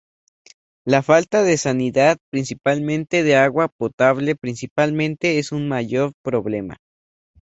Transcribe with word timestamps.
La 0.83 1.03
falta 1.03 1.43
de 1.43 1.57
sanidad 1.59 2.17
principalmente 2.31 3.21
de 3.21 3.35
agua 3.35 3.67
potable 3.67 4.35
principalmente 4.35 5.37
es 5.37 5.51
un 5.51 5.67
mayor 5.69 6.13
problema. 6.23 6.77